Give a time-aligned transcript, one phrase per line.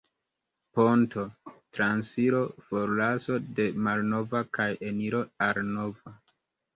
[0.77, 1.25] Ponto:
[1.77, 6.15] Transiro, forlaso de malnova kaj eniro al nova.